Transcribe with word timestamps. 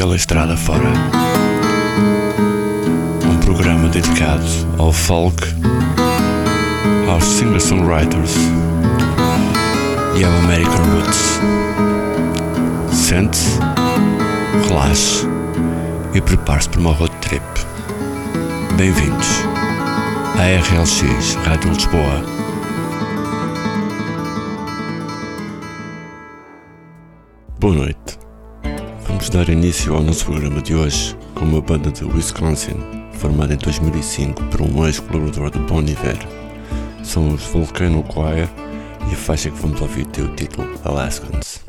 pela 0.00 0.16
estrada 0.16 0.56
fora. 0.56 0.88
Um 3.30 3.36
programa 3.40 3.86
dedicado 3.90 4.46
ao 4.78 4.90
folk, 4.94 5.44
aos 7.06 7.22
singer-songwriters 7.22 8.34
e 10.18 10.24
ao 10.24 10.32
American 10.38 10.82
Roots. 10.94 11.38
Sente-se, 12.90 13.58
relaxe 14.66 15.26
e 16.14 16.20
prepare-se 16.22 16.70
para 16.70 16.80
uma 16.80 16.94
road 16.94 17.14
trip. 17.20 17.44
Bem-vindos 18.78 19.28
à 20.38 20.46
RLX 20.46 21.34
Rádio 21.44 21.72
Lisboa. 21.74 22.24
Boa 27.58 27.74
noite. 27.74 27.99
Vamos 29.20 29.28
dar 29.36 29.50
início 29.50 29.94
ao 29.94 30.02
nosso 30.02 30.24
programa 30.24 30.62
de 30.62 30.74
hoje 30.74 31.14
com 31.34 31.44
uma 31.44 31.60
banda 31.60 31.92
de 31.92 32.02
Wisconsin, 32.06 32.74
formada 33.12 33.52
em 33.52 33.58
2005 33.58 34.42
por 34.44 34.62
um 34.62 34.86
ex-colaborador 34.86 35.50
de 35.50 35.58
Bon 35.58 35.82
Iver. 35.82 36.16
São 37.02 37.28
os 37.28 37.42
Volcano 37.42 38.02
Choir 38.10 38.48
e 39.10 39.12
a 39.12 39.16
faixa 39.16 39.50
que 39.50 39.60
vamos 39.60 39.78
ouvir 39.78 40.06
tem 40.06 40.24
o 40.24 40.34
título 40.34 40.66
Alaskans. 40.86 41.60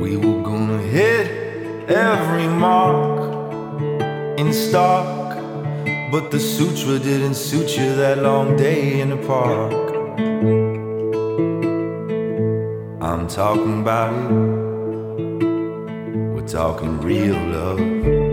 We 0.00 0.16
were 0.16 0.42
gonna 0.42 0.78
hit 0.78 1.26
every 1.86 2.48
mark 2.48 3.20
in 4.38 4.50
stock, 4.50 5.36
but 6.10 6.30
the 6.30 6.40
sutra 6.40 6.98
didn't 6.98 7.34
suit 7.34 7.76
you 7.76 7.94
that 7.96 8.22
long 8.22 8.56
day 8.56 9.02
in 9.02 9.10
the 9.10 9.18
park. 9.18 9.72
I'm 13.02 13.28
talking 13.28 13.82
about 13.82 14.14
it. 14.14 14.30
We're 16.32 16.48
talking 16.48 16.98
real 17.02 17.36
love. 17.36 18.29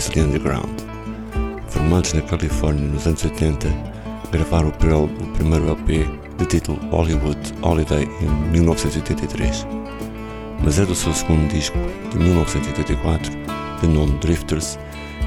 Velvet 0.00 0.20
Underground. 0.20 0.80
Formados 1.68 2.14
na 2.14 2.22
Califórnia 2.22 2.88
nos 2.88 3.06
anos 3.06 3.22
80, 3.22 3.68
gravaram 4.32 4.68
o 4.68 5.32
primeiro 5.34 5.66
LP 5.66 6.08
de 6.38 6.46
título 6.46 6.78
Hollywood 6.90 7.38
Holiday 7.60 8.08
em 8.22 8.50
1983. 8.50 9.66
Mas 10.64 10.78
é 10.78 10.86
do 10.86 10.94
seu 10.94 11.12
segundo 11.12 11.52
disco, 11.52 11.76
de 12.12 12.18
1984, 12.18 13.30
de 13.82 13.86
nome 13.88 14.18
Drifters, 14.20 14.78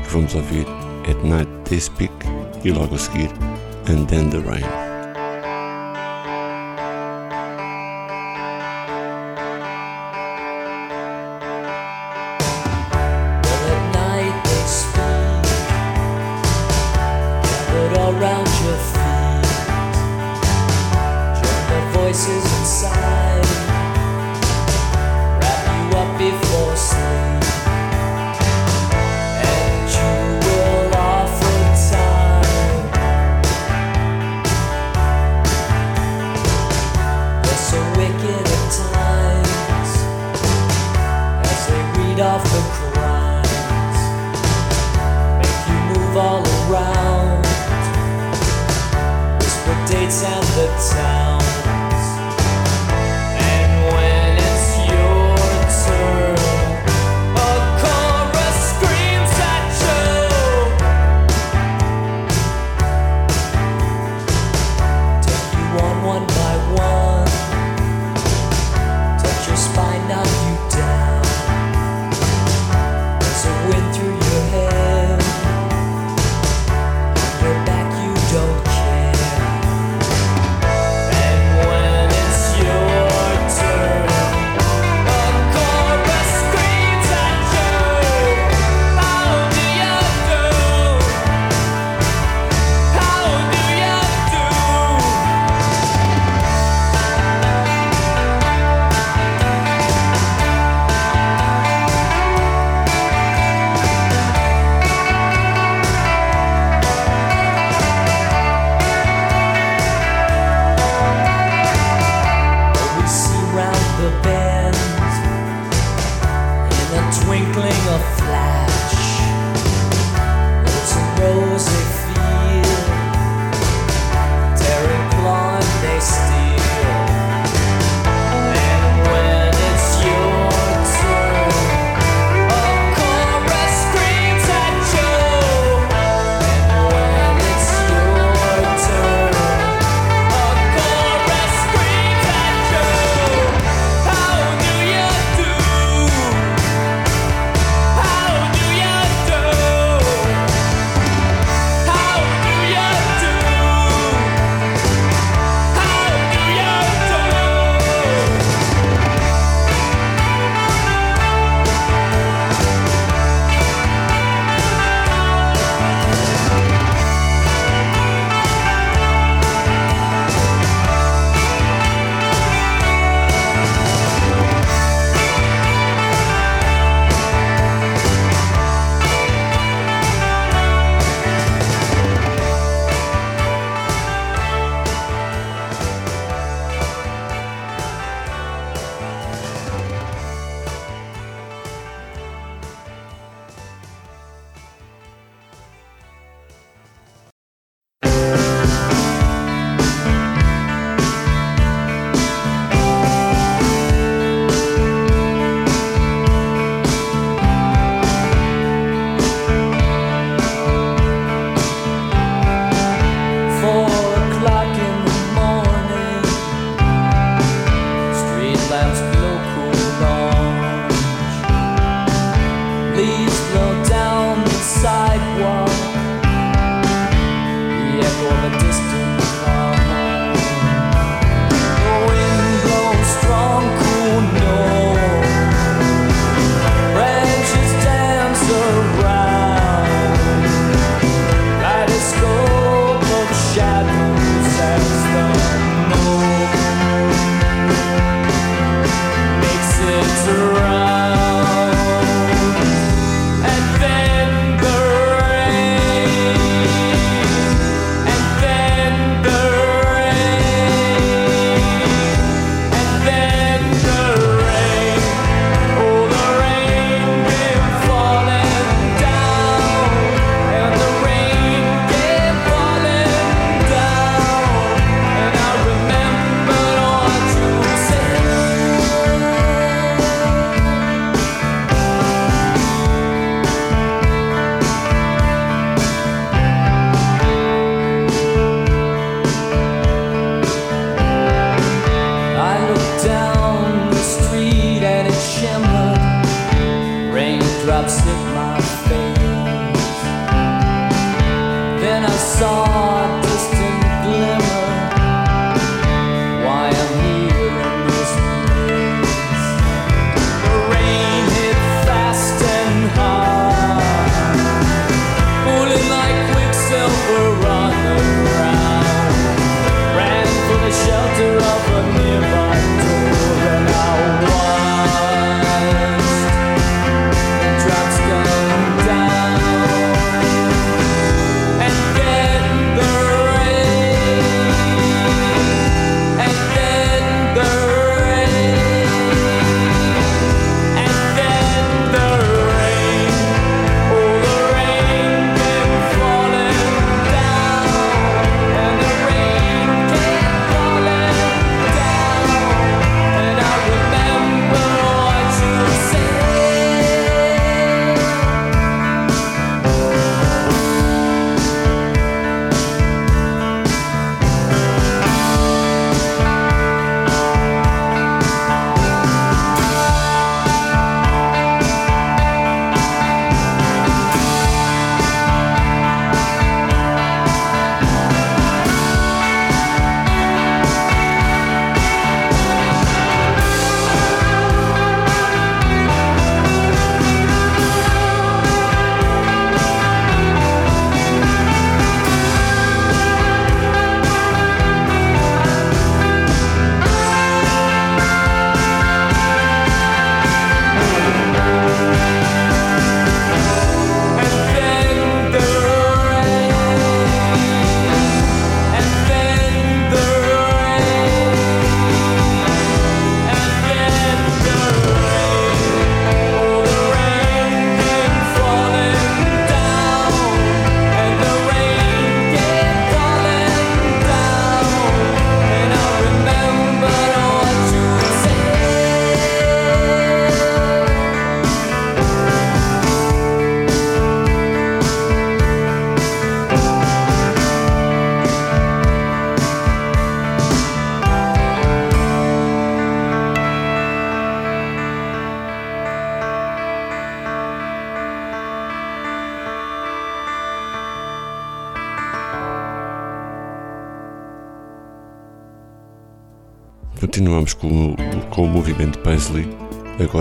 que 0.04 0.10
vamos 0.10 0.34
ouvir 0.34 0.66
At 1.08 1.24
Night 1.24 1.52
They 1.66 1.80
Speak 1.80 2.14
e 2.64 2.72
logo 2.72 2.96
a 2.96 2.98
seguir 2.98 3.30
And 3.88 4.06
Then 4.06 4.30
The 4.32 4.40
Rain. 4.40 4.83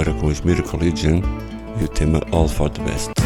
agora 0.02 0.12
com 0.14 0.26
os 0.26 0.40
Miracle 0.40 0.80
Legion 0.80 1.21
e 1.80 1.85
o 1.85 1.88
tema 1.88 2.21
All 2.32 2.49
for 2.49 2.68
the 2.68 2.82
Best. 2.82 3.21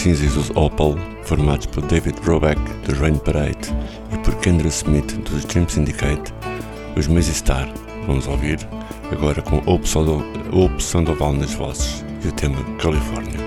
cinzas 0.00 0.32
dos 0.32 0.50
Opal, 0.56 0.96
formados 1.24 1.66
por 1.66 1.82
David 1.82 2.18
Roback 2.24 2.58
dos 2.86 2.98
Rain 2.98 3.18
Parade 3.18 3.68
e 4.10 4.18
por 4.24 4.34
Kendra 4.36 4.68
Smith 4.68 5.12
dos 5.28 5.44
Dream 5.44 5.68
Syndicate, 5.68 6.32
os 6.96 7.06
Mazy 7.06 7.34
Star, 7.34 7.68
vamos 8.06 8.26
ouvir, 8.26 8.58
agora 9.12 9.42
com 9.42 9.56
a 9.58 9.74
opção 9.74 10.02
do, 10.02 10.24
opção 10.56 11.04
do 11.04 11.14
Val 11.14 11.34
nas 11.34 11.52
vozes 11.52 12.02
e 12.24 12.28
o 12.28 12.32
tema 12.32 12.56
California. 12.78 13.39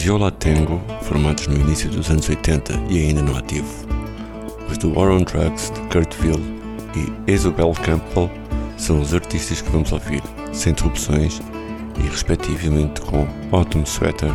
Os 0.00 0.06
Yola 0.06 0.30
Tango, 0.30 0.80
formados 1.02 1.46
no 1.46 1.56
início 1.56 1.90
dos 1.90 2.08
anos 2.08 2.26
80 2.26 2.72
e 2.88 3.00
ainda 3.00 3.20
no 3.20 3.36
ativo. 3.36 3.68
Os 4.70 4.78
do 4.78 4.98
War 4.98 5.10
on 5.10 5.24
Drugs 5.24 5.70
de 5.74 5.80
Kurtville 5.92 6.42
e 6.96 7.30
Isabel 7.30 7.74
Campbell 7.84 8.30
são 8.78 8.98
os 8.98 9.12
artistas 9.12 9.60
que 9.60 9.70
vamos 9.70 9.92
ouvir, 9.92 10.22
sem 10.54 10.72
interrupções 10.72 11.42
e 11.98 12.08
respectivamente 12.08 12.98
com 13.02 13.28
Autumn 13.52 13.84
Sweater, 13.84 14.32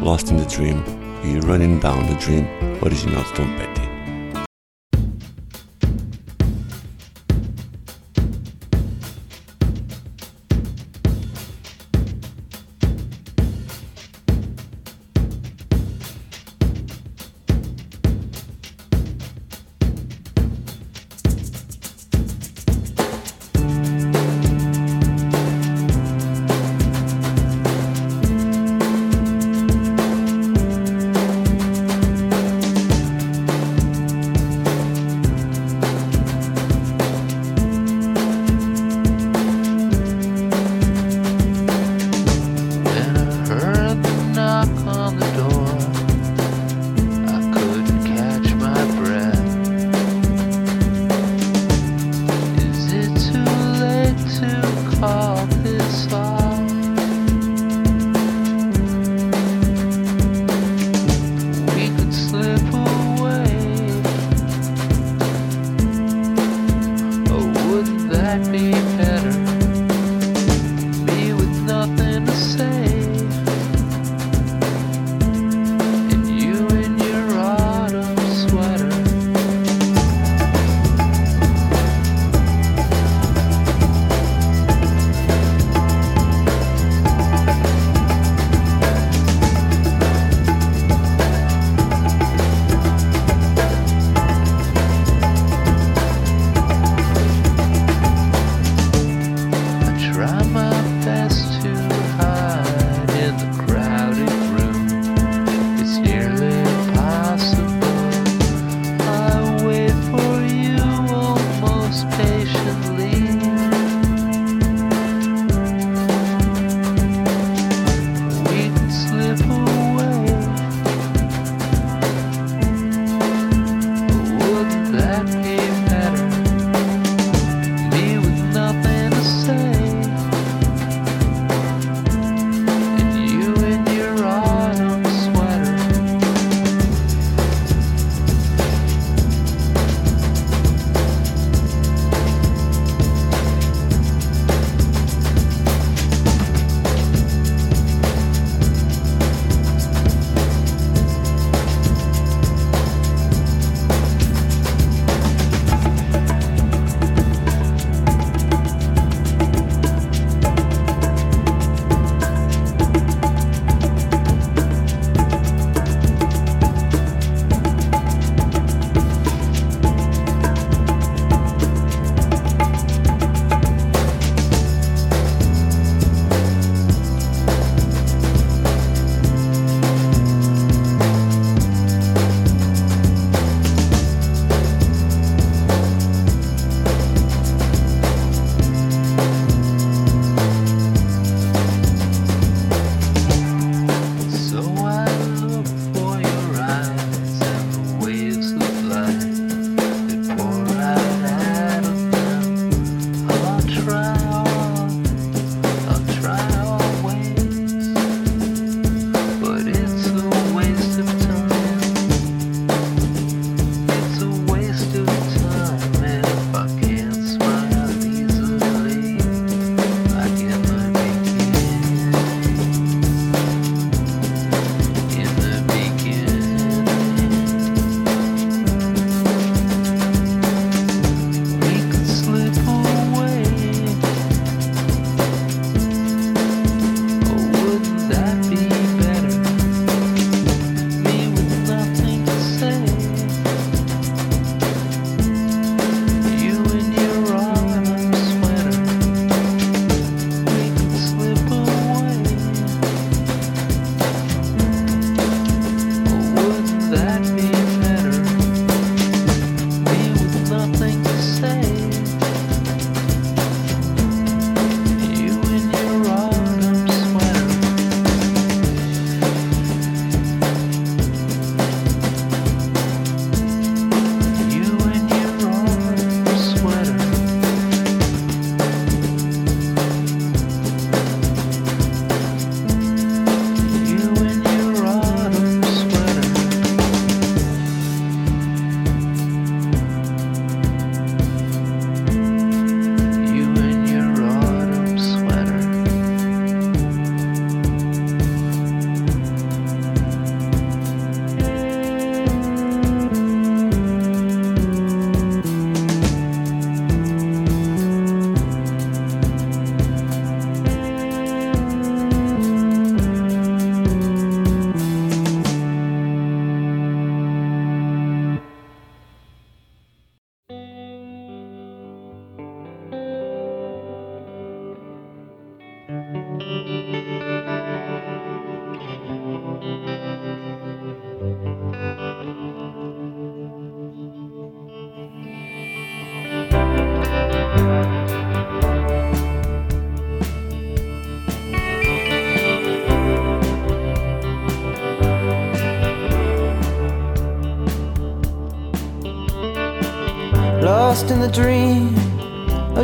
Lost 0.00 0.30
in 0.30 0.36
the 0.36 0.44
Dream 0.44 0.80
e 1.24 1.44
Running 1.44 1.80
Down 1.80 2.06
the 2.06 2.14
Dream, 2.24 2.46
original 2.80 3.24
de 3.24 3.32
Tom 3.32 3.48
Petty. 3.56 3.75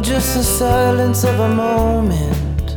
Just 0.03 0.37
the 0.37 0.43
silence 0.43 1.23
of 1.23 1.39
a 1.39 1.49
moment. 1.49 2.77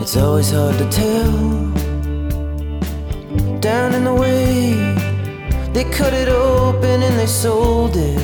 It's 0.00 0.16
always 0.16 0.50
hard 0.50 0.76
to 0.78 0.88
tell. 0.90 1.32
Down 3.60 3.94
in 3.94 4.02
the 4.04 4.14
way, 4.14 4.74
they 5.72 5.84
cut 5.84 6.12
it 6.12 6.28
open 6.28 7.02
and 7.02 7.18
they 7.18 7.26
sold 7.26 7.96
it. 7.96 8.18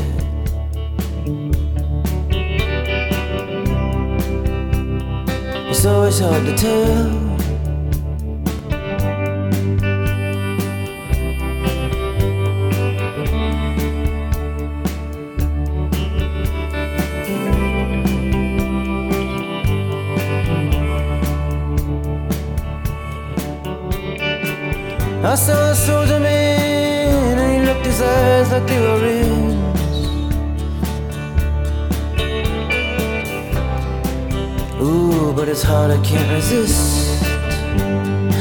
It's 5.71 5.87
always 5.87 6.19
hard 6.19 6.45
to 6.47 6.57
tell. 6.57 7.18
I 25.21 25.35
saw 25.35 25.71
a 25.71 25.75
soldier 25.75 26.21
man 26.21 27.39
and 27.39 27.61
he 27.61 27.67
looked 27.67 27.85
his 27.85 28.01
eyes 28.01 28.53
like 28.53 28.67
they 28.69 28.81
were 28.81 29.01
rings. 29.01 29.59
Ooh, 34.81 35.33
but 35.35 35.49
it's 35.49 35.63
hard, 35.63 35.91
I 35.91 36.01
can't 36.05 36.31
resist. 36.31 37.21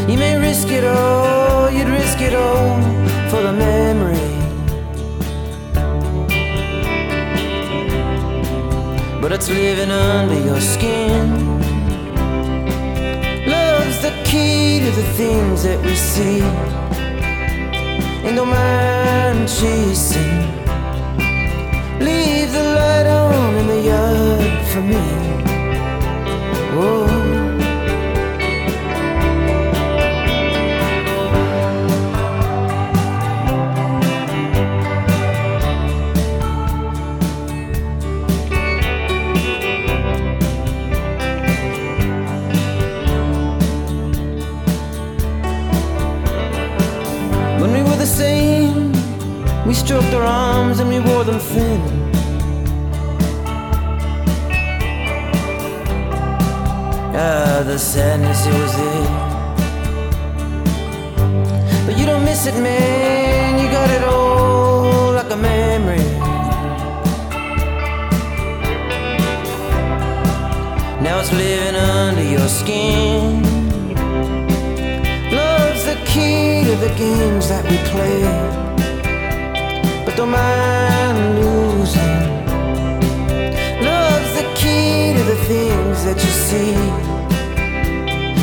You 0.07 0.17
may 0.19 0.37
risk 0.37 0.69
it 0.69 0.83
all, 0.83 1.71
you'd 1.71 1.89
risk 1.89 2.21
it 2.21 2.35
all 2.35 2.79
for 3.31 3.41
the 3.41 3.53
memory. 3.53 4.29
But 9.19 9.31
it's 9.31 9.49
living 9.49 9.89
under 9.89 10.39
your 10.39 10.61
skin. 10.61 11.56
The 14.07 14.23
key 14.23 14.79
to 14.79 14.89
the 14.91 15.03
things 15.17 15.63
that 15.63 15.83
we 15.83 15.93
see. 15.93 16.39
And 18.25 18.37
don't 18.37 18.47
mind 18.47 19.49
chasing. 19.49 20.39
Leave 21.99 22.53
the 22.53 22.63
light 22.79 23.05
on 23.05 23.55
in 23.57 23.67
the 23.67 23.81
yard 23.91 24.65
for 24.71 24.81
me. 24.81 25.03
Whoa. 26.77 27.16
Stroked 49.87 50.13
our 50.15 50.23
arms 50.23 50.81
and 50.81 50.89
we 50.89 50.99
wore 50.99 51.23
them 51.23 51.39
thin. 51.39 51.79
Ah, 57.15 57.63
the 57.65 57.79
sadness, 57.79 58.45
it 58.45 58.53
was 58.61 58.73
there. 58.81 59.09
But 61.85 61.97
you 61.97 62.05
don't 62.05 62.25
miss 62.25 62.47
it, 62.47 62.55
man. 62.55 63.61
You 63.61 63.71
got 63.71 63.89
it 63.89 64.03
all 64.03 65.13
like 65.13 65.31
a 65.31 65.37
memory. 65.37 66.09
Now 71.01 71.21
it's 71.21 71.31
living 71.31 71.77
under 71.77 72.23
your 72.35 72.49
skin. 72.49 73.41
Love's 75.31 75.85
the 75.85 75.95
key 76.05 76.65
to 76.65 76.75
the 76.75 76.93
games 76.97 77.47
that 77.47 77.63
we 77.63 77.77
play. 77.93 78.66
But 80.17 80.23
don't 80.23 80.31
mind 80.31 81.19
losing. 81.39 82.17
Love's 83.85 84.33
the 84.33 84.45
key 84.55 85.13
to 85.13 85.23
the 85.23 85.35
things 85.45 86.05
that 86.05 86.17
you 86.25 86.31
see. 86.47 86.73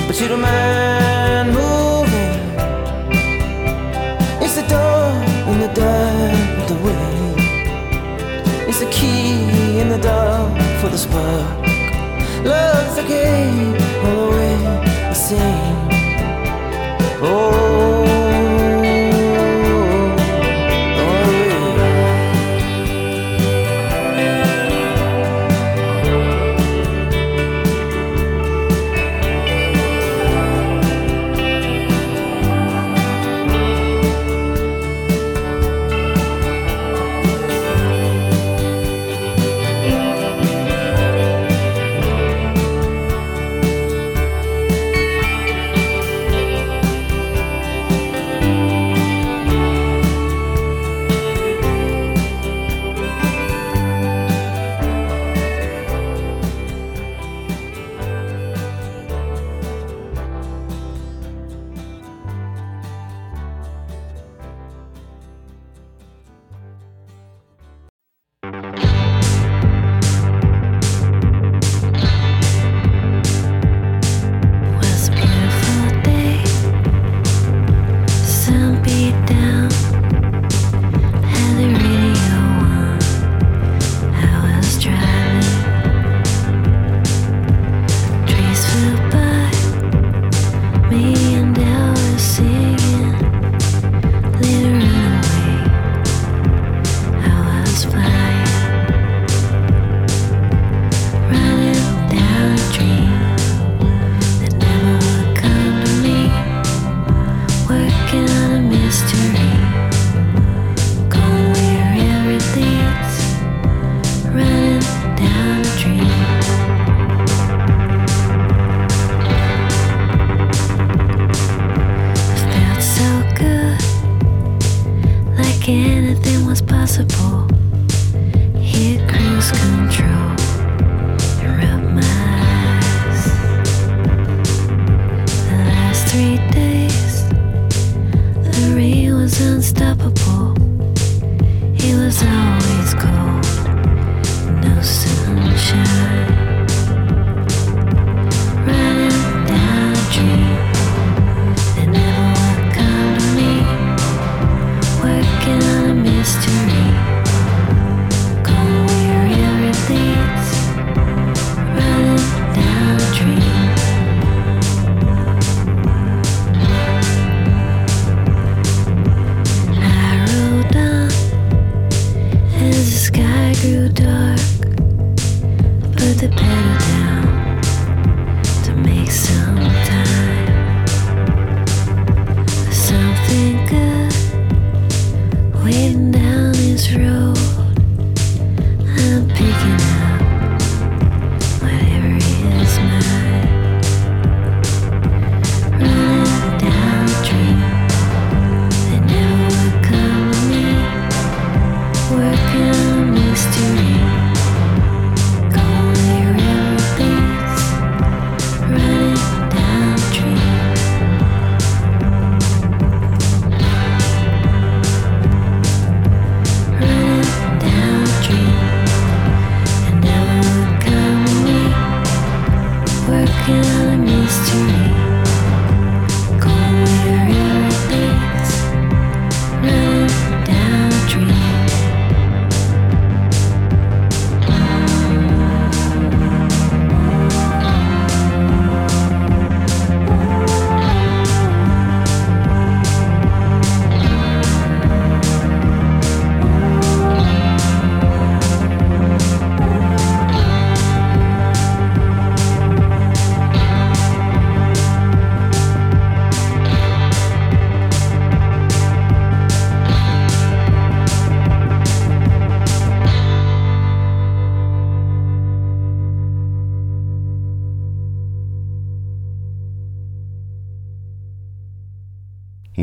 But 0.07 0.21
you 0.21 0.29
don't 0.29 0.41
mind 0.41 1.49
moving. 1.49 2.39
It's 4.41 4.55
the 4.55 4.67
door 4.69 5.11
in 5.51 5.59
the 5.59 5.73
dark 5.75 6.59
of 6.61 6.67
the 6.69 6.79
way. 6.87 7.35
It's 8.69 8.79
the 8.79 8.91
key 8.93 9.81
in 9.81 9.89
the 9.89 9.99
dark 9.99 10.57
for 10.81 10.89
the 10.91 10.99
spark. 10.99 11.59
Love's 12.45 12.95
the 12.95 13.03
game 13.03 13.75
all 14.05 14.15
the 14.21 14.37
way 14.37 14.59
the 15.11 15.15
same. 15.15 15.89
Oh, 17.21 18.04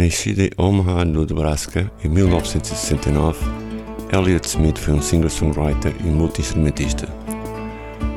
Nascida 0.04 0.46
em 0.46 0.50
Omaha, 0.58 1.06
no 1.06 1.24
Nebraska, 1.24 1.92
em 2.04 2.10
1969, 2.10 3.38
Elliott 4.12 4.48
Smith 4.48 4.80
foi 4.80 4.96
um 4.96 5.02
singer-songwriter 5.02 5.94
e 6.00 6.06
multi-instrumentista. 6.06 7.08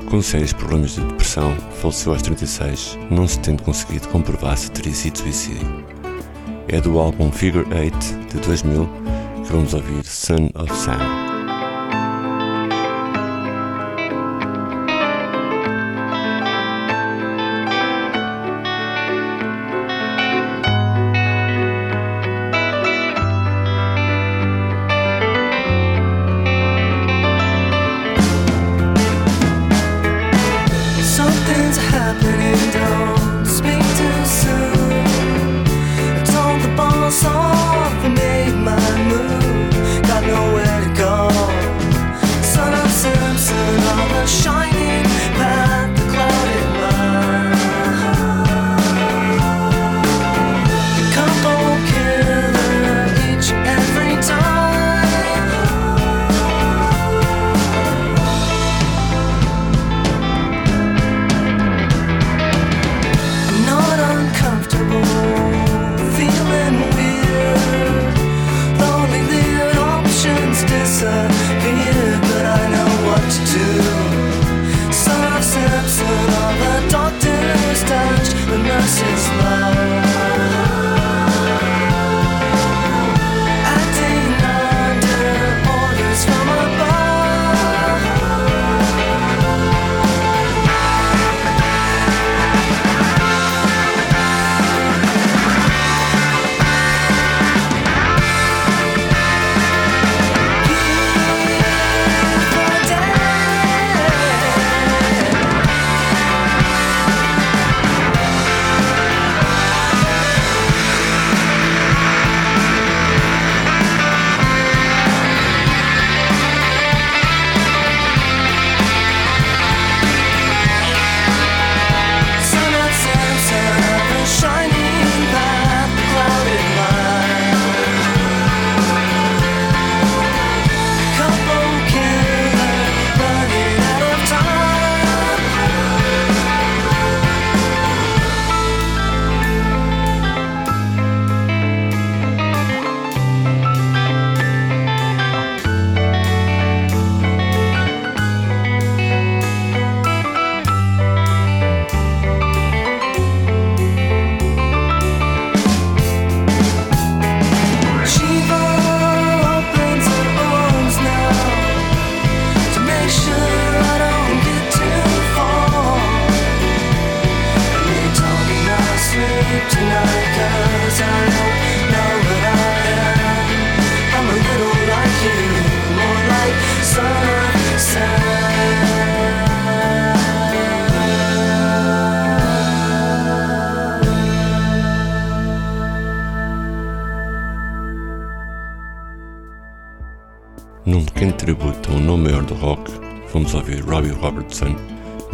Com 0.08 0.22
sérios 0.22 0.54
problemas 0.54 0.94
de 0.94 1.02
depressão, 1.02 1.54
faleceu 1.82 2.12
aos 2.12 2.22
36, 2.22 2.98
não 3.10 3.28
se 3.28 3.38
tendo 3.40 3.62
conseguido 3.64 4.08
comprovar 4.08 4.56
se 4.56 4.70
teria 4.70 4.94
sido 4.94 5.18
suicídio. 5.18 5.84
É 6.68 6.80
do 6.80 6.98
álbum 6.98 7.30
Figure 7.30 7.66
8 7.74 7.96
de 8.32 8.40
2000 8.46 8.88
que 9.44 9.52
vamos 9.52 9.74
ouvir 9.74 10.06
Son 10.06 10.48
of 10.54 10.74
Sam. 10.74 11.23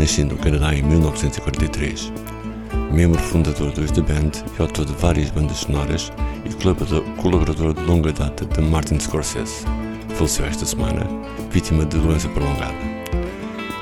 Nascido 0.01 0.35
no 0.35 0.39
Canadá 0.39 0.75
em 0.75 0.83
1943. 0.83 2.11
Membro 2.91 3.21
fundador 3.21 3.71
dos 3.73 3.91
The 3.91 4.01
Band 4.01 4.31
e 4.59 4.63
autor 4.63 4.87
de 4.87 4.95
várias 4.95 5.31
bandas 5.31 5.59
sonoras 5.59 6.11
e 6.45 6.55
colaborador, 7.21 7.75
de 7.75 7.83
longa 7.83 8.11
data 8.11 8.47
de 8.47 8.63
Martin 8.63 8.99
Scorsese, 8.99 9.67
faleceu 10.15 10.47
esta 10.47 10.65
semana, 10.65 11.07
vítima 11.51 11.85
de 11.85 11.99
doença 11.99 12.29
prolongada. 12.31 12.75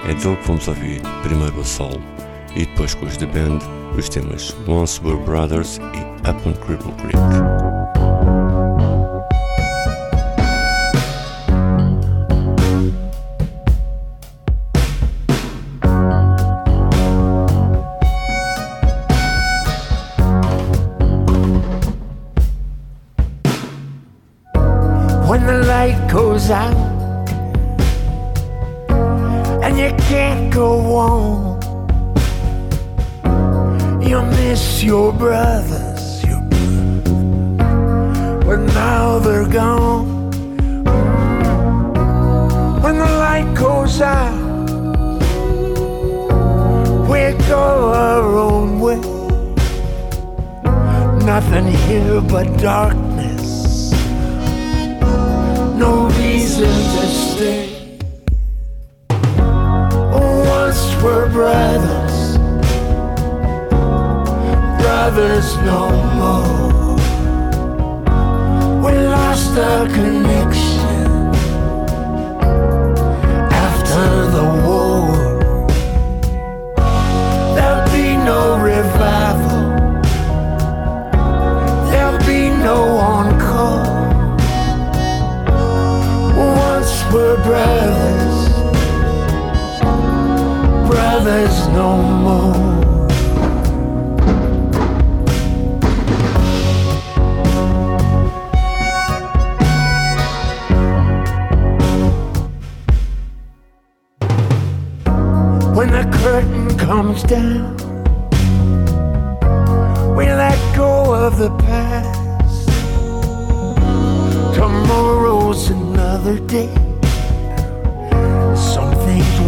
É 0.04 0.14
dele 0.14 0.36
que 0.36 0.46
vamos 0.46 0.66
ouvir 0.66 1.00
primeiro 1.22 1.60
o 1.60 1.64
Soul 1.64 2.00
e 2.56 2.66
depois 2.66 2.94
com 2.94 3.06
os 3.06 3.16
The 3.16 3.26
Band 3.26 3.58
os 3.96 4.08
temas 4.08 4.56
Once 4.66 5.00
Were 5.04 5.22
Brothers 5.22 5.78
e 5.78 6.28
Up 6.28 6.48
on 6.48 6.52
Cripple 6.54 6.92
Creek. 6.94 7.57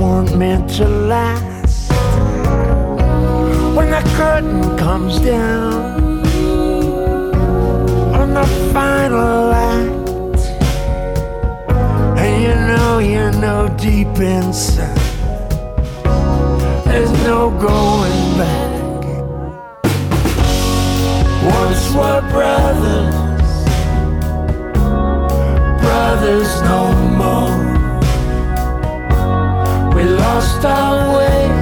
weren't 0.00 0.34
meant 0.34 0.70
to 0.70 0.88
last. 0.88 1.92
When 3.76 3.90
the 3.90 4.02
curtain 4.16 4.78
comes 4.78 5.20
down 5.20 6.24
on 8.14 8.32
the 8.32 8.46
final 8.72 9.52
act, 9.52 10.40
and 12.18 12.42
you 12.42 12.54
know, 12.70 12.98
you 12.98 13.30
know 13.40 13.68
deep 13.76 14.18
inside, 14.18 14.96
there's 16.86 17.12
no 17.24 17.50
going 17.50 18.38
back. 18.38 18.70
Once 21.58 21.82
we're 21.94 22.22
brothers, 22.32 23.14
brothers 25.82 26.62
no 26.62 26.99
lost 30.34 30.64
our 30.64 31.16
way. 31.16 31.59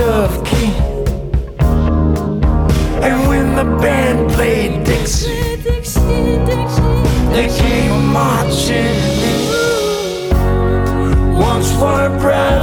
stuffed 0.00 0.46
key. 0.46 0.72
And 3.06 3.28
when 3.28 3.54
the 3.54 3.64
band 3.82 4.30
played 4.32 4.84
Dixie, 4.84 5.56
they 7.34 7.48
came 7.60 8.06
marching. 8.12 8.96
in. 9.30 9.40
Once 11.38 11.70
for 11.78 12.06
a 12.06 12.10
bride. 12.18 12.59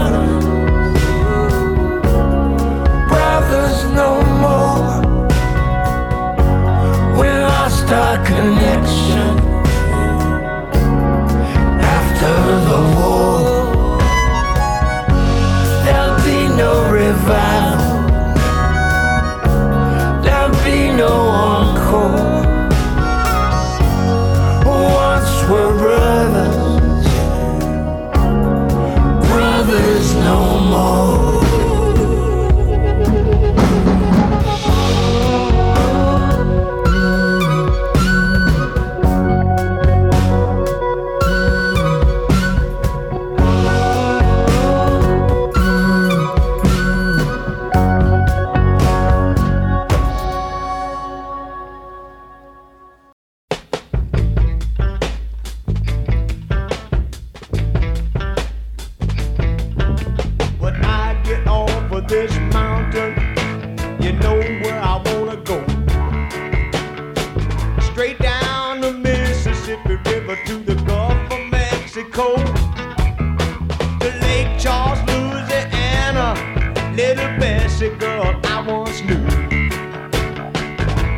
once 78.67 79.01
knew. 79.01 79.15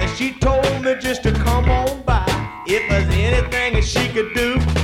And 0.02 0.10
she 0.18 0.34
told 0.34 0.84
me 0.84 0.96
just 1.00 1.24
to 1.24 1.32
come 1.32 1.70
on 1.70 2.02
by 2.04 2.26
if 2.68 2.88
there's 2.90 3.10
anything 3.10 3.74
that 3.74 3.84
she 3.84 4.08
could 4.10 4.34
do. 4.36 4.79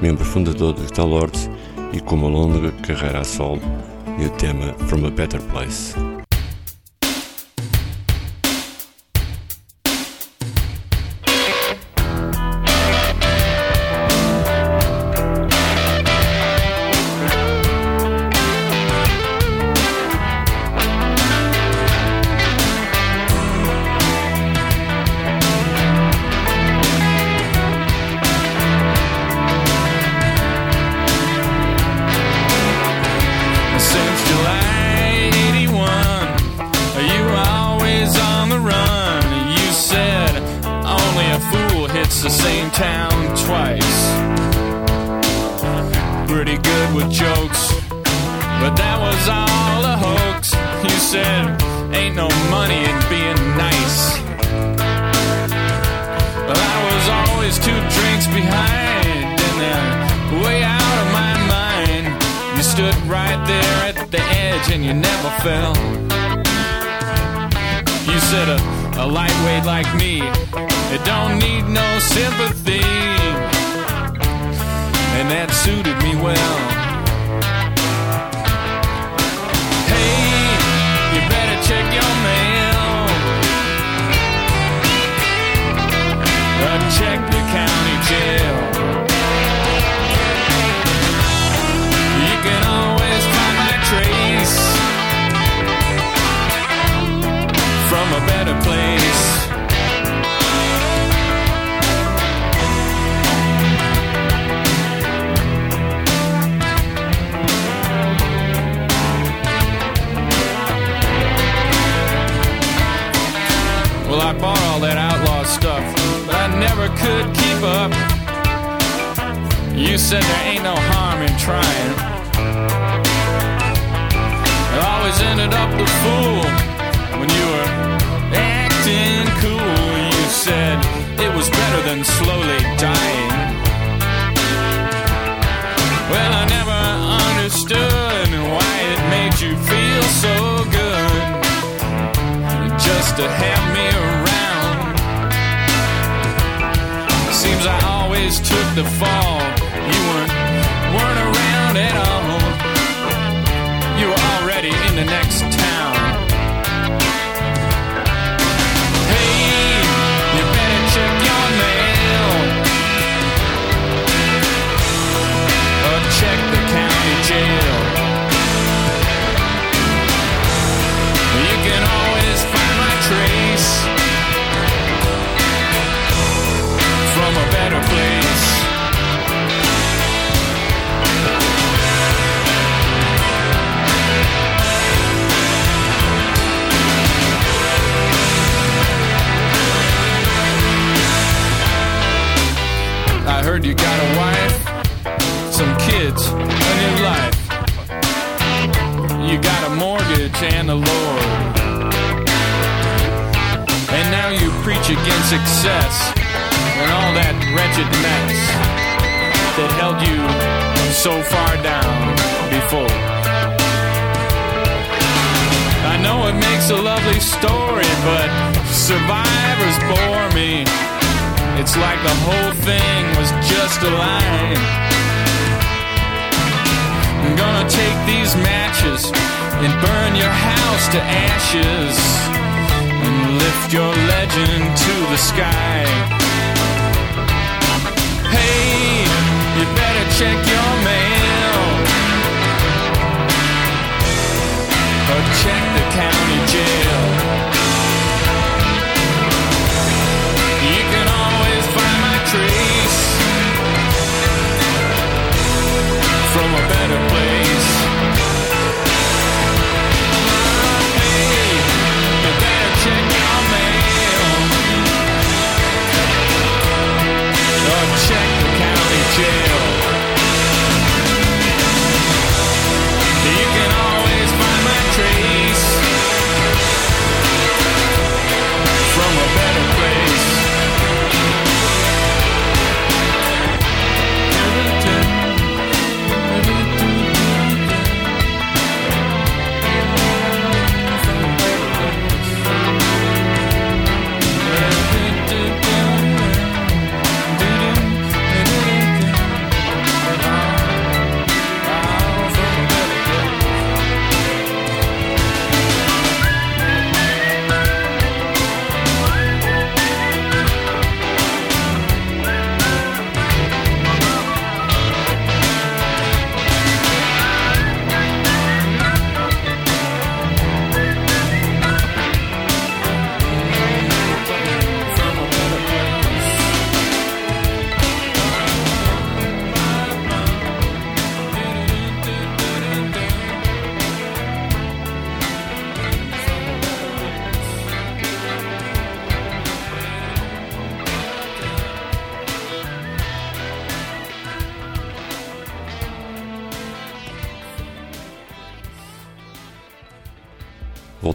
membro 0.00 0.24
fundador 0.24 0.72
dos 0.72 0.90
Talords 0.90 1.50
e 1.92 2.00
com 2.00 2.14
uma 2.14 2.28
longa 2.28 2.70
carreira 2.82 3.20
a 3.20 3.24
solo 3.24 3.60
e 4.18 4.24
o 4.24 4.30
tema 4.30 4.72
From 4.88 5.06
a 5.06 5.10
Better 5.10 5.40
Place. 5.42 5.94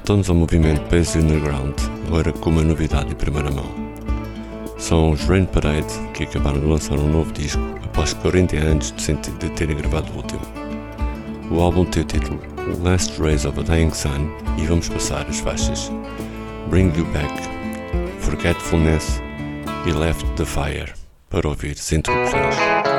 Voltamos 0.05 0.29
ao 0.29 0.35
movimento 0.35 0.87
Bass 0.87 1.15
Underground, 1.15 1.73
agora 2.05 2.31
com 2.31 2.51
uma 2.51 2.61
novidade 2.61 3.11
em 3.11 3.15
primeira 3.15 3.49
mão. 3.49 3.65
São 4.77 5.09
os 5.09 5.21
Rain 5.21 5.45
Parade 5.45 5.91
que 6.13 6.25
acabaram 6.25 6.59
de 6.59 6.67
lançar 6.67 6.93
um 6.99 7.11
novo 7.11 7.33
disco 7.33 7.59
após 7.83 8.13
40 8.13 8.55
anos 8.55 8.93
de 8.95 9.49
terem 9.55 9.75
gravado 9.75 10.11
o 10.13 10.17
último. 10.17 10.41
O 11.49 11.59
álbum 11.59 11.85
tem 11.85 12.03
o 12.03 12.05
título 12.05 12.39
Last 12.83 13.19
Rays 13.19 13.45
of 13.45 13.59
a 13.59 13.63
Dying 13.63 13.89
Sun 13.89 14.29
e 14.59 14.67
vamos 14.67 14.87
passar 14.89 15.25
as 15.27 15.39
faixas 15.39 15.91
Bring 16.69 16.93
You 16.95 17.05
Back, 17.05 17.33
Forgetfulness 18.19 19.19
e 19.87 19.91
Left 19.91 20.23
the 20.35 20.45
Fire 20.45 20.93
para 21.31 21.49
ouvir 21.49 21.75
sem 21.79 21.97
interrupções. 21.97 22.94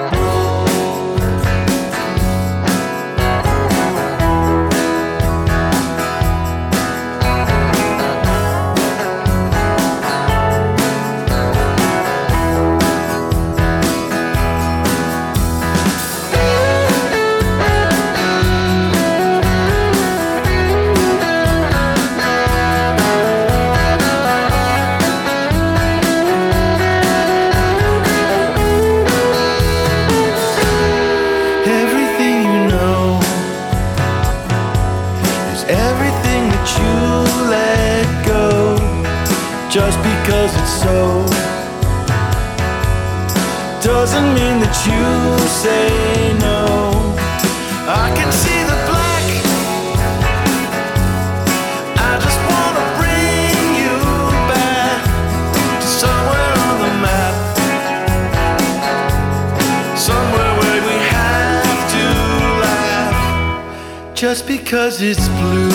just 64.17 64.47
because 64.47 65.03
it's 65.03 65.29
blue 65.29 65.69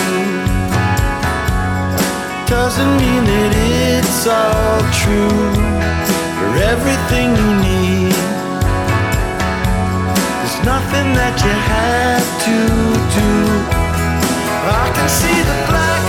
doesn't 2.48 2.98
mean 2.98 3.24
that 3.24 3.54
it's 3.54 4.26
all 4.26 4.82
true 4.90 5.54
for 6.40 6.50
everything 6.58 7.36
you 7.38 7.50
need. 7.62 8.18
There's 10.42 10.60
nothing 10.66 11.14
that 11.14 11.38
you 11.46 11.54
have 11.70 12.26
to 12.48 12.58
do. 13.14 13.30
I 14.74 14.90
can 14.96 15.08
see 15.08 15.38
the 15.50 15.58
black. 15.70 16.06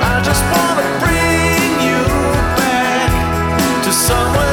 I 0.00 0.14
just 0.24 0.42
wanna 0.48 0.86
bring 1.04 1.70
you 1.84 2.00
back 2.56 3.84
to 3.84 3.92
someone. 3.92 4.47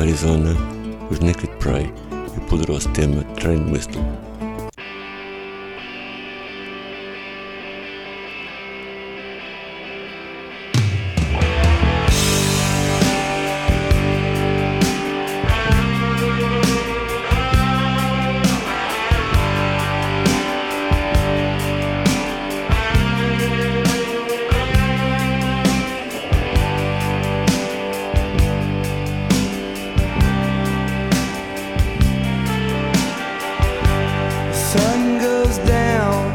Arizona. 0.00 0.73
goes 35.20 35.58
down, 35.58 36.32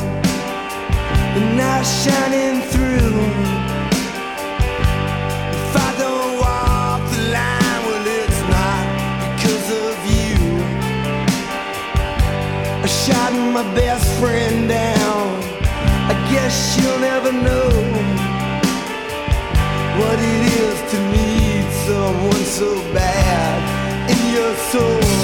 the 1.34 1.42
night 1.58 1.84
shining 1.84 2.62
through. 2.72 3.16
If 5.58 5.74
I 5.88 5.90
don't 5.98 6.32
walk 6.44 7.02
the 7.14 7.22
line, 7.36 7.82
well, 7.88 8.08
it's 8.22 8.42
not 8.56 8.86
because 9.26 9.68
of 9.86 9.96
you. 10.16 10.38
I 12.86 12.88
shot 12.88 13.32
my 13.58 13.66
best 13.74 14.08
friend 14.20 14.70
down. 14.70 15.26
I 16.12 16.16
guess 16.32 16.54
she'll 16.70 17.00
never 17.00 17.32
know 17.32 17.70
what 20.00 20.18
it 20.34 20.42
is 20.64 20.78
to 20.92 20.98
need 21.16 21.66
someone 21.88 22.46
so 22.60 22.70
bad 22.94 23.58
in 24.12 24.22
your 24.36 24.56
soul. 24.72 25.19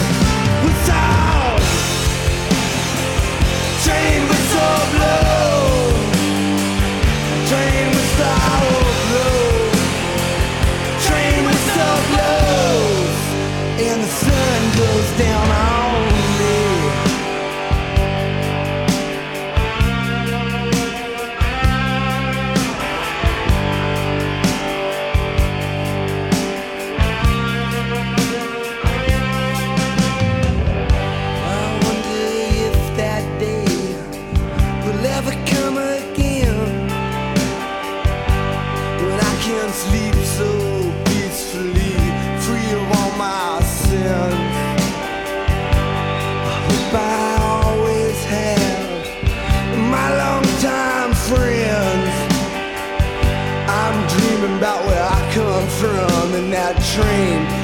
dream. 56.96 57.55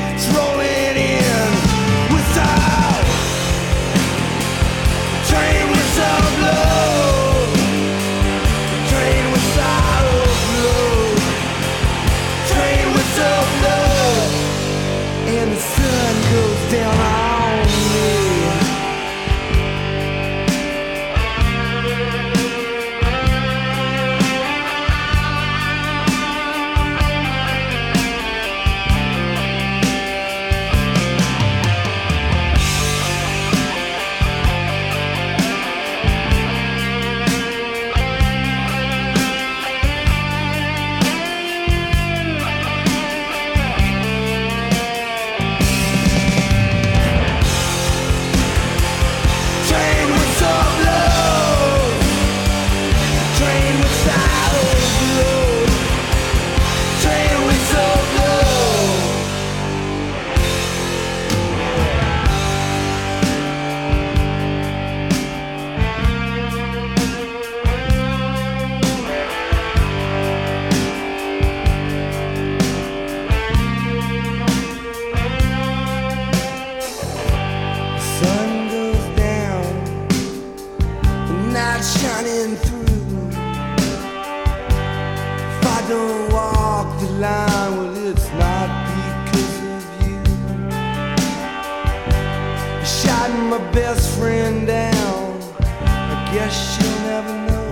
best 93.72 94.18
friend 94.18 94.68
down. 94.68 95.40
I 95.62 96.32
guess 96.34 96.54
she'll 96.76 97.02
never 97.14 97.34
know 97.48 97.70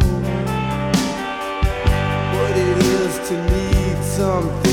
what 2.35 2.51
it 2.57 2.77
is 2.77 3.29
to 3.29 3.35
need 3.51 4.03
something. 4.03 4.68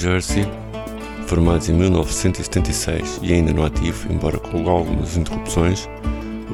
Jersey, 0.00 0.46
formados 1.26 1.68
em 1.68 1.74
1976 1.74 3.20
e 3.22 3.34
ainda 3.34 3.52
no 3.52 3.62
ativo, 3.62 4.10
embora 4.10 4.38
com 4.38 4.66
algumas 4.66 5.14
interrupções, 5.14 5.86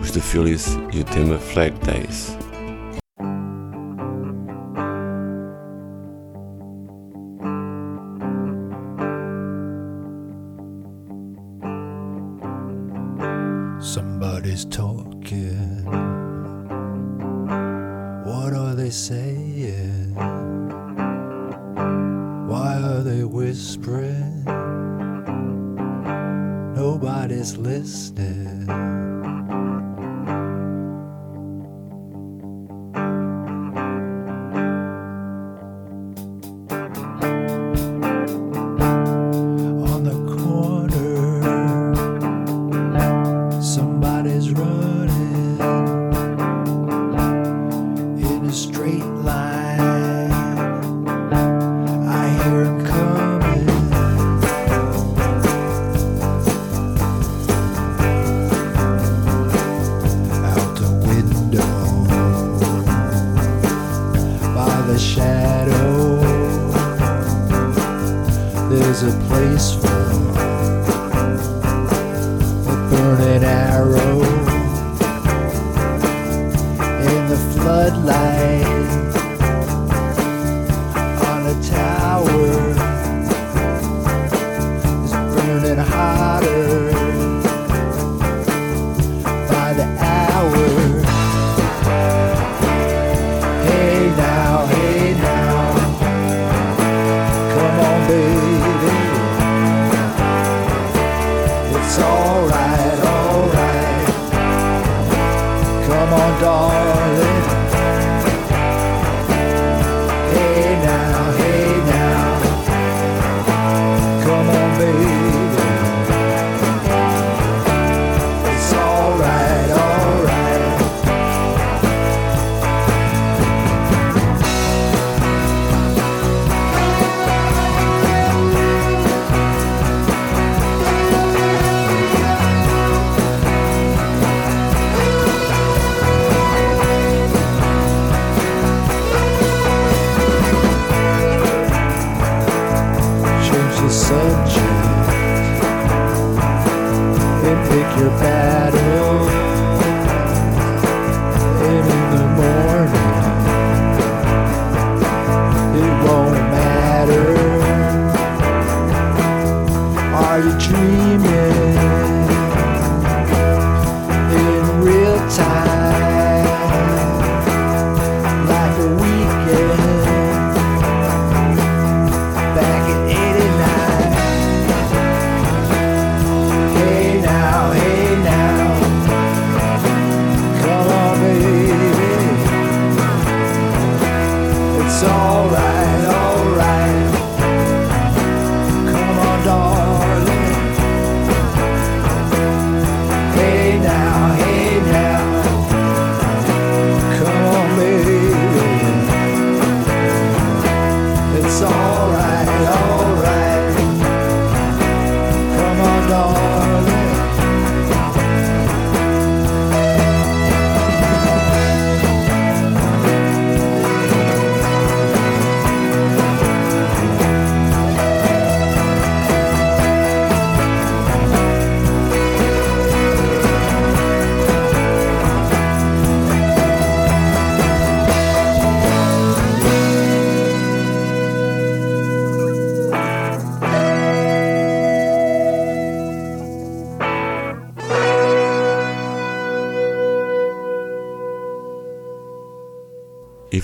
os 0.02 0.10
The 0.10 0.18
Phillies 0.18 0.76
e 0.92 0.98
o 0.98 1.04
tema 1.04 1.38
Flag 1.38 1.72
Days. 1.86 2.36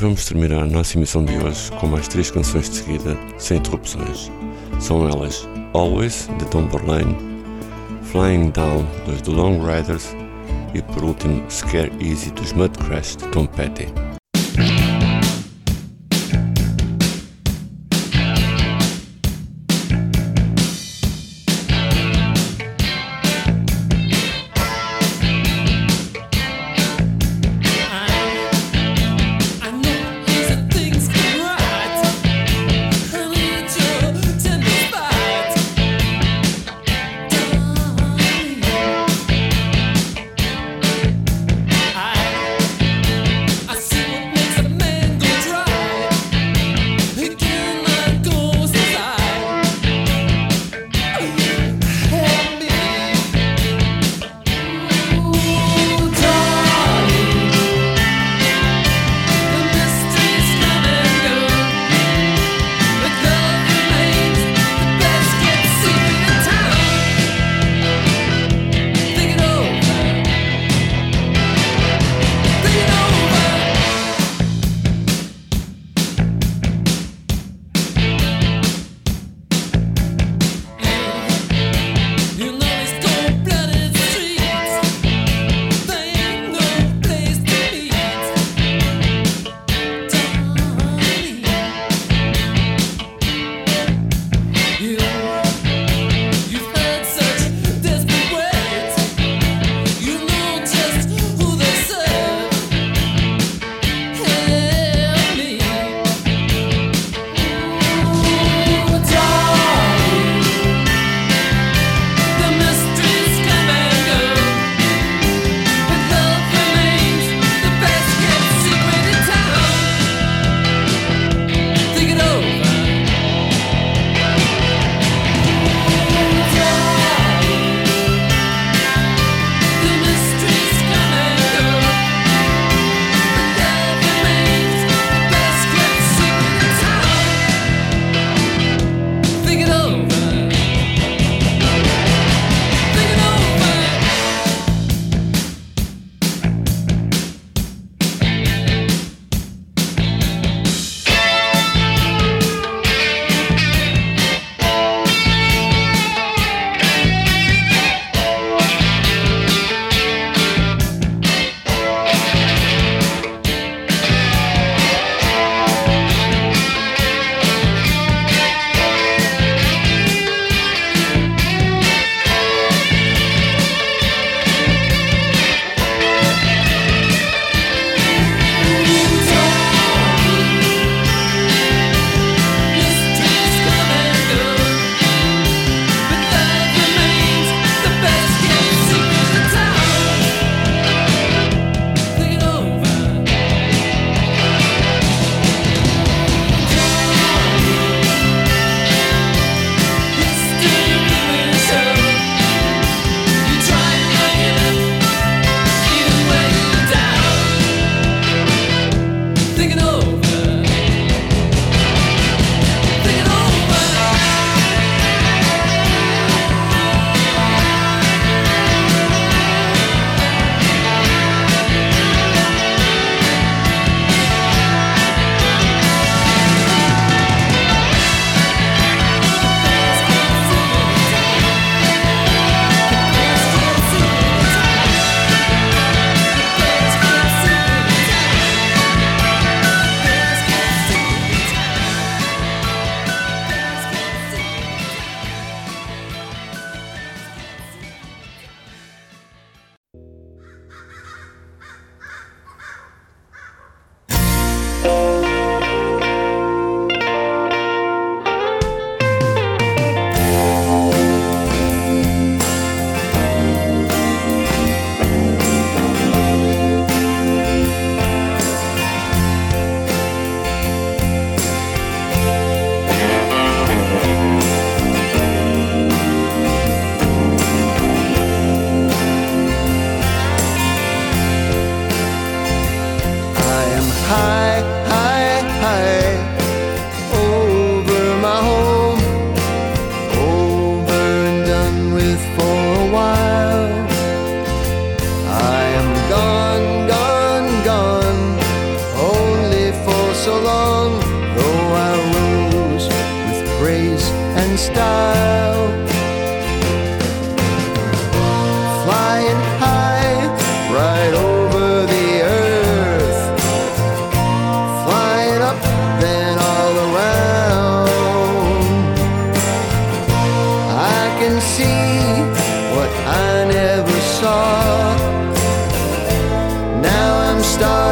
vamos 0.02 0.24
terminar 0.24 0.64
a 0.64 0.66
nossa 0.66 0.98
emissão 0.98 1.24
de 1.24 1.32
hoje 1.36 1.70
com 1.78 1.86
mais 1.86 2.08
três 2.08 2.28
canções 2.28 2.68
de 2.68 2.76
seguida, 2.76 3.16
sem 3.38 3.58
interrupções. 3.58 4.32
São 4.80 5.08
elas 5.08 5.48
Always, 5.72 6.28
de 6.38 6.44
Tom 6.46 6.66
Verlaine, 6.66 7.16
Flying 8.02 8.50
Down, 8.50 8.84
dos 9.06 9.22
The 9.22 9.30
Long 9.30 9.60
Riders 9.64 10.16
e 10.74 10.82
por 10.82 11.04
último 11.04 11.48
Scare 11.48 11.92
Easy, 12.00 12.32
dos 12.32 12.52
Mudcrash, 12.52 13.16
de 13.16 13.28
Tom 13.28 13.46
Petty. 13.46 14.11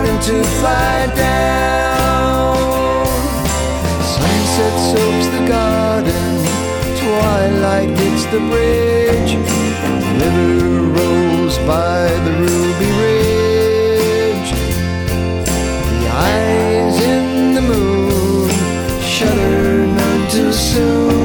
Starting 0.00 0.20
to 0.20 0.42
fly 0.60 1.06
down. 1.14 2.56
Sunset 4.14 4.74
soaks 4.90 5.26
the 5.36 5.42
garden, 5.46 6.32
twilight 7.00 7.90
hits 7.98 8.24
the 8.32 8.40
bridge. 8.50 9.32
River 10.20 10.82
rolls 10.96 11.58
by 11.66 12.08
the 12.24 12.32
ruby 12.40 12.90
ridge. 13.02 14.50
The 15.90 16.02
eyes 16.08 16.96
in 17.02 17.54
the 17.54 17.62
moon 17.62 18.48
shudder 19.02 19.86
none 19.86 20.30
too 20.30 20.52
soon 20.52 21.19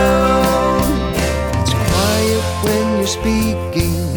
It's 1.62 1.74
quiet 1.74 2.44
when 2.64 2.86
you're 2.98 3.08
speaking. 3.08 4.14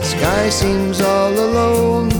The 0.00 0.04
sky 0.04 0.48
seems 0.50 1.00
all 1.00 1.32
alone. 1.32 2.10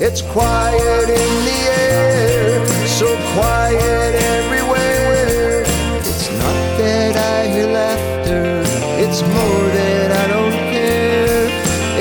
It's 0.00 0.22
quiet 0.22 1.08
in 1.08 1.44
the 1.48 1.60
air, 1.86 2.66
so 2.86 3.08
quiet 3.34 4.14
everywhere. 4.34 5.62
It's 5.98 6.28
not 6.42 6.58
that 6.78 7.16
I 7.16 7.46
hear 7.52 7.68
laughter, 7.80 8.62
it's 9.04 9.22
more 9.22 9.66
that 9.78 10.10
I 10.22 10.26
don't 10.34 10.58
care. 10.74 11.48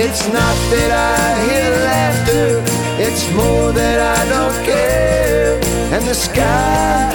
It's 0.05 0.25
not 0.27 0.57
that 0.73 0.91
I 0.91 1.23
hear 1.47 1.71
laughter, 1.91 2.47
it's 3.05 3.25
more 3.33 3.71
that 3.73 3.99
I 4.17 4.21
don't 4.33 4.57
care. 4.65 5.59
And 5.93 6.03
the 6.07 6.15
sky 6.15 7.08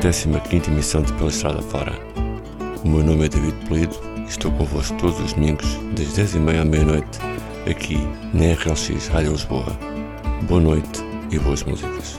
15 0.00 0.28
emissão 0.70 1.02
de 1.02 1.12
Pela 1.12 1.28
Estrada 1.28 1.60
Fora. 1.60 1.92
O 2.82 2.88
meu 2.88 3.04
nome 3.04 3.26
é 3.26 3.28
David 3.28 3.54
Polido 3.68 3.94
e 4.16 4.30
estou 4.30 4.50
convosco 4.52 4.96
todos 4.96 5.20
os 5.20 5.34
domingos, 5.34 5.78
das 5.94 6.06
10h30 6.08 6.62
à 6.62 6.64
meia-noite, 6.64 7.18
aqui 7.70 7.98
na 8.32 8.54
RLX 8.54 9.08
Rádio 9.08 9.32
Lisboa. 9.32 9.66
Boa 10.48 10.60
noite 10.60 11.04
e 11.30 11.38
boas 11.38 11.62
músicas. 11.64 12.18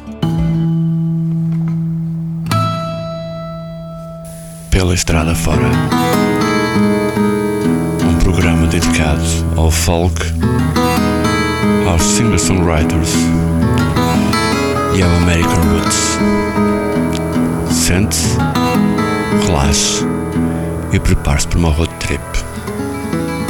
Pela 4.69 4.93
Estrada 4.93 5.33
Fora. 5.33 5.71
Um 8.07 8.19
programa 8.19 8.67
dedicado 8.67 9.23
ao 9.57 9.71
folk, 9.71 10.21
aos 11.89 12.03
singer-songwriters 12.03 13.11
e 14.95 15.01
ao 15.01 15.09
American 15.15 15.61
Roots 15.63 16.70
sente-se, 17.81 18.37
relaxe 19.47 20.05
e 20.93 20.99
prepare-se 20.99 21.47
para 21.47 21.57
uma 21.57 21.69
road 21.71 21.91
trip. 21.95 22.21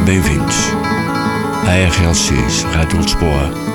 Bem-vindos 0.05 0.55
à 1.67 1.73
RLX 1.89 2.63
Rádio 2.73 3.01
Lisboa 3.01 3.70